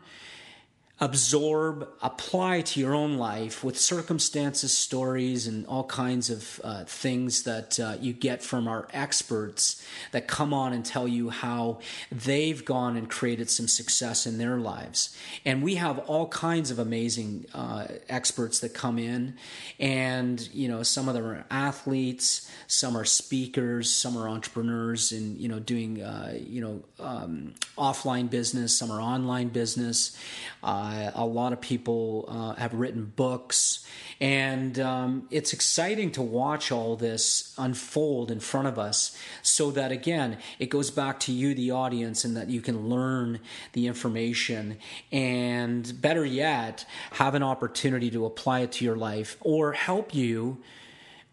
absorb, 1.02 1.90
apply 2.02 2.62
to 2.62 2.80
your 2.80 2.94
own 2.94 3.18
life 3.18 3.66
with 3.66 3.78
circumstances, 3.78 4.75
stories, 4.75 5.46
and 5.46 5.66
all 5.68 5.84
kinds 5.84 6.30
of 6.30 6.62
uh, 6.64 6.86
things 6.86 7.44
that 7.44 7.78
uh, 7.82 7.98
you 8.00 8.14
get 8.14 8.42
from 8.42 8.66
our 8.66 8.88
experts 8.94 9.86
that 10.14 10.25
come 10.25 10.54
on 10.54 10.72
and 10.72 10.86
tell 10.86 11.06
you 11.06 11.30
how 11.30 11.80
they've 12.10 12.64
gone 12.64 12.96
and 12.96 13.10
created 13.10 13.50
some 13.50 13.68
success 13.68 14.25
in 14.25 14.38
their 14.38 14.58
lives. 14.58 15.16
And 15.44 15.62
we 15.62 15.75
have 15.75 16.00
all 16.00 16.30
kinds 16.30 16.72
of 16.72 16.80
amazing 16.80 17.46
uh, 17.54 17.88
experts 18.08 18.62
that 18.62 18.74
come 18.74 18.98
in, 18.98 19.36
and 19.80 20.48
you 20.54 20.70
know, 20.70 20.82
some 20.82 21.10
of 21.10 21.14
them 21.14 21.25
are 21.25 21.46
athletes, 21.52 22.50
some 22.68 22.96
are 22.96 23.06
speakers, 23.06 23.92
some 23.92 24.18
are 24.18 24.30
entrepreneurs, 24.30 25.12
and 25.12 25.38
you 25.38 25.50
know, 25.50 25.60
doing 25.60 26.02
uh, 26.02 26.38
you 26.40 26.62
know 26.62 26.82
um, 27.02 27.54
offline 27.78 28.30
business, 28.30 28.78
some 28.78 28.90
are 28.92 29.02
online 29.02 29.50
business. 29.50 30.18
Uh, 30.64 30.85
a 31.15 31.25
lot 31.25 31.54
of 31.54 31.62
people 31.62 32.25
uh, 32.27 32.60
have 32.60 32.74
written 32.74 33.06
books, 33.15 33.86
and 34.20 34.80
um, 34.80 35.27
it's 35.32 35.54
exciting 35.54 36.12
to 36.12 36.22
watch 36.22 36.72
all 36.72 36.96
this 36.96 37.54
unfold 37.58 38.32
in 38.32 38.39
front 38.39 38.68
of 38.68 38.80
us. 38.80 39.18
So 39.42 39.72
that 39.72 39.92
again, 39.92 40.38
it 40.60 40.70
goes 40.70 40.92
back 40.92 41.20
to 41.22 41.32
you, 41.32 41.54
the 41.54 41.72
audience, 41.72 42.25
and 42.25 42.36
that 42.38 42.50
you 42.50 42.62
can 42.62 42.89
learn 42.89 43.39
the 43.74 43.88
information, 43.88 44.77
and 45.12 46.01
better 46.01 46.25
yet, 46.25 46.86
have 47.12 47.36
an 47.36 47.44
opportunity 47.44 48.10
to 48.12 48.25
apply 48.25 48.62
it 48.62 48.72
to 48.74 48.86
your 48.86 48.96
life 48.96 49.38
or 49.42 49.74
help 49.74 50.13
you 50.13 50.62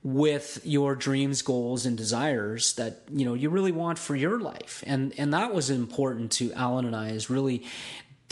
with 0.04 0.60
your 0.64 0.96
dreams 0.96 1.42
goals 1.42 1.86
and 1.86 1.96
desires 1.96 2.74
that 2.74 3.02
you 3.12 3.24
know 3.24 3.34
you 3.34 3.48
really 3.48 3.70
want 3.70 3.98
for 3.98 4.16
your 4.16 4.40
life 4.40 4.82
and 4.84 5.14
and 5.16 5.32
that 5.32 5.54
was 5.54 5.70
important 5.70 6.32
to 6.32 6.52
alan 6.54 6.84
and 6.84 6.96
i 6.96 7.10
is 7.10 7.30
really 7.30 7.64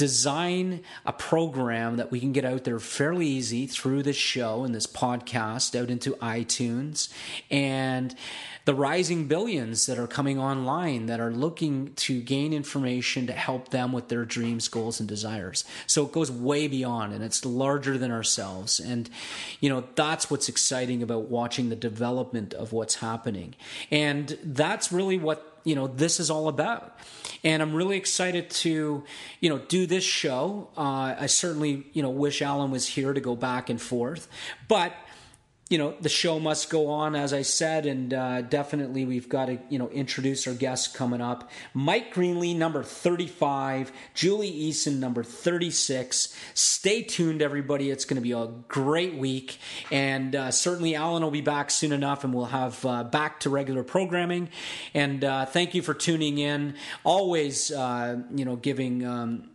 design 0.00 0.80
a 1.04 1.12
program 1.12 1.99
that 1.99 2.11
we 2.11 2.19
can 2.19 2.33
get 2.33 2.42
out 2.42 2.64
there 2.64 2.78
fairly 2.78 3.26
easy 3.26 3.66
through 3.66 4.02
this 4.02 4.16
show 4.16 4.64
and 4.64 4.75
this 4.75 4.87
podcast 4.87 5.78
out 5.78 5.90
into 5.90 6.12
iTunes 6.23 7.12
and 7.50 8.16
the 8.64 8.75
rising 8.75 9.28
billions 9.28 9.85
that 9.85 9.99
are 9.99 10.07
coming 10.07 10.38
online 10.38 11.04
that 11.04 11.21
are 11.21 11.30
looking 11.30 11.92
to 11.97 12.23
gain 12.23 12.54
information 12.54 13.26
to 13.26 13.35
help 13.35 13.69
them 13.69 13.92
with 13.92 14.09
their 14.09 14.25
dreams, 14.25 14.69
goals, 14.69 15.00
and 15.00 15.09
desires. 15.09 15.66
So 15.87 16.07
it 16.07 16.12
goes 16.12 16.30
way 16.30 16.66
beyond 16.66 17.12
and 17.12 17.23
it's 17.23 17.45
larger 17.45 17.99
than 17.99 18.11
ourselves. 18.11 18.80
And, 18.80 19.11
you 19.61 19.69
know, 19.69 19.85
that's 19.97 20.30
what's 20.30 20.49
exciting 20.49 21.02
about 21.02 21.25
watching 21.25 21.69
the 21.69 21.76
development 21.76 22.54
of 22.54 22.73
what's 22.73 22.97
happening. 22.97 23.54
And 23.90 24.38
that's 24.42 24.90
really 24.90 25.19
what 25.19 25.50
you 25.64 25.75
know 25.75 25.87
this 25.87 26.21
is 26.21 26.31
all 26.31 26.49
about. 26.49 26.99
And 27.43 27.62
i'm 27.62 27.75
really 27.75 27.97
excited 27.97 28.50
to 28.50 29.05
you 29.40 29.49
know 29.50 29.59
do 29.59 29.87
this 29.87 30.05
show. 30.05 30.69
Uh, 30.76 31.14
i 31.19 31.26
certainly 31.26 31.87
you 31.93 32.02
know 32.02 32.11
wish 32.11 32.43
alan 32.43 32.71
was 32.71 32.87
here 32.87 33.12
to 33.12 33.21
go 33.21 33.37
back 33.37 33.71
and 33.71 33.81
forth. 33.81 34.29
But 34.69 34.93
you 35.71 35.79
know 35.79 35.95
the 36.00 36.09
show 36.09 36.41
must 36.41 36.69
go 36.69 36.89
on 36.89 37.15
as 37.15 37.33
i 37.33 37.43
said 37.43 37.87
and 37.87 38.12
uh, 38.12 38.43
definitely 38.43 39.05
we've 39.05 39.29
got 39.29 39.47
to 39.47 39.59
you 39.69 39.79
know 39.79 39.89
introduce 39.91 40.47
our 40.47 40.53
guests 40.53 40.89
coming 40.95 41.21
up. 41.21 41.49
Mike 41.73 42.12
greenly 42.12 42.53
number 42.53 42.83
35 42.83 43.93
julie 44.12 44.50
eason 44.50 44.99
number 44.99 45.23
36 45.23 46.37
stay 46.55 47.03
tuned 47.03 47.41
everybody. 47.41 47.91
It's 47.91 48.05
going 48.05 48.17
to 48.17 48.21
be 48.21 48.33
a 48.33 48.49
great 48.67 49.15
week 49.15 49.59
and 49.93 50.35
uh, 50.35 50.50
certainly 50.50 50.97
alan 50.97 51.23
will 51.23 51.31
be 51.31 51.41
back 51.41 51.71
soon 51.71 51.93
enough 51.93 52.25
and 52.25 52.35
we'll 52.35 52.47
have 52.47 52.85
uh, 52.85 53.05
back 53.05 53.41
to 53.41 53.50
regular 53.50 53.85
programming. 53.85 54.49
And 54.93 55.25
uh, 55.25 55.47
thank 55.47 55.75
you 55.75 55.83
for 55.83 55.95
tuning 55.95 56.39
in. 56.39 56.75
Always 57.05 57.71
uh, 57.71 58.19
you 58.35 58.45
know 58.45 58.57
giving 58.57 59.07
um, 59.07 59.50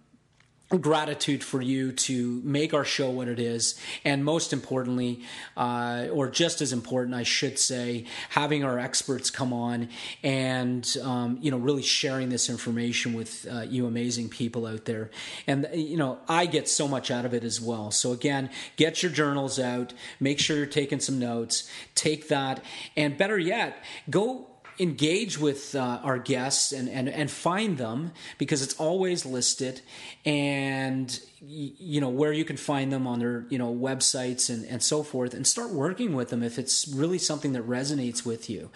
gratitude 0.70 1.44
for 1.44 1.62
you 1.62 1.92
to 1.92 2.42
make 2.44 2.74
our 2.74 2.84
show 2.84 3.12
what 3.12 3.28
it 3.28 3.40
is. 3.40 3.80
And 4.04 4.26
most 4.26 4.52
importantly 4.52 5.22
uh, 5.56 6.08
or 6.12 6.28
just 6.28 6.62
as 6.62 6.74
important 6.74 7.16
i 7.16 7.24
should 7.24 7.60
say 7.60 8.06
having 8.30 8.64
our 8.64 8.80
experts 8.80 9.30
come 9.30 9.54
on 9.54 9.90
and 10.24 10.98
um, 11.04 11.38
you 11.42 11.52
know 11.52 11.58
really 11.58 11.84
sharing 11.84 12.30
this 12.30 12.50
information 12.50 13.14
with 13.14 13.48
uh, 13.52 13.62
you 13.62 13.86
amazing 13.86 14.30
people 14.30 14.66
out 14.66 14.86
there. 14.86 15.12
And 15.46 15.68
you 15.74 15.98
know 15.98 16.20
i 16.28 16.46
get 16.46 16.68
so 16.68 16.88
much 16.88 17.12
out 17.12 17.26
of 17.26 17.34
it 17.34 17.44
as 17.44 17.62
well. 17.62 17.92
So 17.92 18.12
again 18.12 18.50
get 18.76 19.04
your 19.04 19.12
journals 19.12 19.60
out. 19.60 19.94
Make 20.20 20.40
sure 20.40 20.58
you're 20.58 20.66
taking 20.66 21.00
some 21.00 21.20
notes. 21.20 21.70
Take 21.94 22.30
that. 22.30 22.64
And 22.98 23.18
better 23.18 23.38
yet 23.38 23.84
go 24.10 24.48
engage 24.80 25.40
with 25.40 25.76
uh, 25.76 26.00
our 26.04 26.18
guests 26.18 26.72
and, 26.72 26.90
and, 26.90 27.08
and 27.08 27.32
find 27.32 27.78
them 27.78 28.12
because 28.38 28.62
it's 28.62 28.74
always 28.76 29.26
listed 29.26 29.82
and 30.26 31.20
you 31.42 32.02
know 32.02 32.10
where 32.10 32.34
you 32.34 32.44
can 32.44 32.58
find 32.58 32.92
them 32.92 33.06
on 33.06 33.20
their 33.20 33.46
you 33.50 33.58
know 33.58 33.74
websites 33.74 34.50
and, 34.50 34.66
and 34.66 34.82
so 34.82 35.04
forth 35.04 35.34
and 35.34 35.46
start 35.46 35.72
working 35.72 36.16
with 36.16 36.30
them 36.30 36.42
if 36.44 36.58
it's 36.58 36.88
really 36.88 37.18
something 37.18 37.54
that 37.54 37.68
resonates 37.68 38.26
with 38.26 38.50
you. 38.50 38.70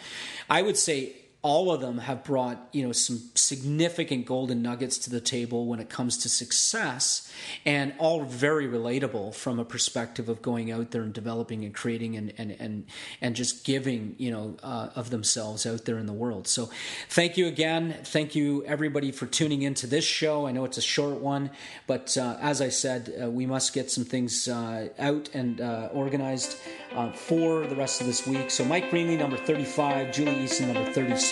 I 0.49 0.61
would 0.61 0.77
say 0.77 1.15
all 1.41 1.71
of 1.71 1.79
them 1.79 1.99
have 1.99 2.21
brought 2.25 2.67
you 2.73 2.85
know 2.85 2.91
some 2.91 3.17
significant 3.33 4.25
golden 4.25 4.61
nuggets 4.61 4.97
to 4.97 5.09
the 5.09 5.21
table 5.21 5.67
when 5.67 5.79
it 5.79 5.89
comes 5.89 6.17
to 6.17 6.27
success 6.27 7.31
and 7.65 7.93
all 7.97 8.25
very 8.25 8.67
relatable 8.67 9.33
from 9.33 9.57
a 9.57 9.63
perspective 9.63 10.27
of 10.27 10.41
going 10.41 10.69
out 10.69 10.91
there 10.91 11.01
and 11.01 11.13
developing 11.13 11.63
and 11.63 11.73
creating 11.73 12.17
and 12.17 12.33
and 12.37 12.51
and, 12.59 12.85
and 13.21 13.35
just 13.37 13.63
giving 13.63 14.15
you 14.17 14.29
know 14.29 14.57
uh, 14.63 14.89
of 14.95 15.11
themselves 15.11 15.65
out 15.65 15.85
there 15.85 15.97
in 15.97 16.07
the 16.07 16.13
world. 16.13 16.45
So 16.45 16.69
thank 17.07 17.37
you 17.37 17.47
again. 17.47 17.95
Thank 18.03 18.35
you 18.35 18.65
everybody 18.65 19.11
for 19.13 19.25
tuning 19.25 19.61
into 19.61 19.87
this 19.87 20.03
show. 20.03 20.45
I 20.45 20.51
know 20.51 20.65
it's 20.65 20.77
a 20.77 20.81
short 20.81 21.19
one 21.19 21.51
but 21.87 22.17
uh, 22.17 22.37
as 22.41 22.61
i 22.61 22.69
said 22.69 23.13
uh, 23.21 23.29
we 23.29 23.45
must 23.45 23.73
get 23.73 23.89
some 23.89 24.03
things 24.03 24.47
uh, 24.47 24.89
out 24.99 25.29
and 25.33 25.61
uh, 25.61 25.89
organized 25.93 26.57
uh, 26.93 27.11
for 27.11 27.65
the 27.65 27.75
rest 27.75 28.01
of 28.01 28.07
this 28.07 28.27
week. 28.27 28.51
So 28.51 28.65
mike 28.65 28.89
greenly 28.89 29.15
number 29.15 29.37
35 29.37 30.11
julie 30.11 30.35
eason 30.35 30.73
number 30.73 30.91
36 30.91 31.28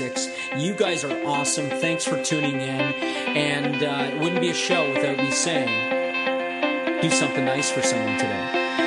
you 0.58 0.74
guys 0.74 1.04
are 1.04 1.26
awesome. 1.26 1.70
Thanks 1.70 2.04
for 2.06 2.22
tuning 2.24 2.62
in. 2.62 2.82
And 3.36 3.84
uh, 3.84 4.12
it 4.14 4.20
wouldn't 4.20 4.42
be 4.42 4.50
a 4.50 4.54
show 4.54 4.92
without 4.94 5.18
me 5.18 5.32
saying, 5.32 7.02
do 7.02 7.10
something 7.10 7.46
nice 7.46 7.72
for 7.72 7.82
someone 7.82 8.18
today. 8.18 8.87